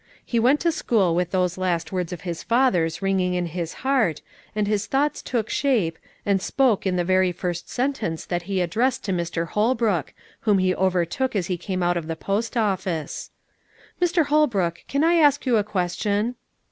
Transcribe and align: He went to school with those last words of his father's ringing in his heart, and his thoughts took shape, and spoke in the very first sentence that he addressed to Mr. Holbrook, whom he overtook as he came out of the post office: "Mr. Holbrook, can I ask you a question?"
He 0.25 0.39
went 0.39 0.59
to 0.61 0.71
school 0.71 1.13
with 1.13 1.29
those 1.29 1.59
last 1.59 1.91
words 1.91 2.11
of 2.11 2.21
his 2.21 2.41
father's 2.41 3.03
ringing 3.03 3.35
in 3.35 3.45
his 3.45 3.73
heart, 3.85 4.23
and 4.55 4.65
his 4.65 4.87
thoughts 4.87 5.21
took 5.21 5.47
shape, 5.47 5.99
and 6.25 6.41
spoke 6.41 6.87
in 6.87 6.95
the 6.95 7.03
very 7.03 7.31
first 7.31 7.69
sentence 7.69 8.25
that 8.25 8.41
he 8.49 8.61
addressed 8.61 9.03
to 9.03 9.13
Mr. 9.13 9.49
Holbrook, 9.49 10.15
whom 10.39 10.57
he 10.57 10.73
overtook 10.73 11.35
as 11.35 11.45
he 11.45 11.55
came 11.59 11.83
out 11.83 11.97
of 11.97 12.07
the 12.07 12.15
post 12.15 12.57
office: 12.57 13.29
"Mr. 14.01 14.25
Holbrook, 14.25 14.79
can 14.87 15.03
I 15.03 15.17
ask 15.17 15.45
you 15.45 15.57
a 15.57 15.63
question?" 15.63 16.33